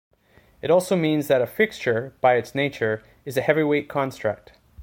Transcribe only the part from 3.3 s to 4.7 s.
a heavyweight construct.